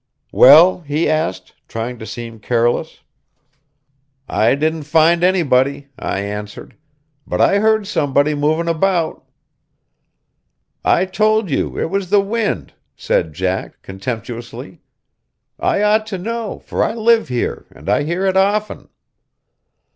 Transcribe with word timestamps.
"Well?" 0.31 0.79
he 0.81 1.07
asked, 1.07 1.53
trying 1.67 1.99
to 1.99 2.07
seem 2.07 2.39
careless. 2.39 3.01
"I 4.27 4.55
didn't 4.55 4.85
find 4.89 5.23
anybody," 5.23 5.89
I 5.99 6.21
answered, 6.21 6.75
"but 7.27 7.39
I 7.39 7.59
heard 7.59 7.85
somebody 7.85 8.33
moving 8.33 8.67
about." 8.67 9.23
"I 10.83 11.05
told 11.05 11.51
you 11.51 11.77
it 11.77 11.91
was 11.91 12.09
the 12.09 12.19
wind," 12.19 12.73
said 12.95 13.33
Jack, 13.33 13.83
contemptuously. 13.83 14.81
"I 15.59 15.83
ought 15.83 16.07
to 16.07 16.17
know, 16.17 16.57
for 16.57 16.83
I 16.83 16.95
live 16.95 17.27
here, 17.27 17.67
and 17.69 17.87
I 17.87 18.01
hear 18.01 18.25
it 18.25 18.35
often." 18.35 18.89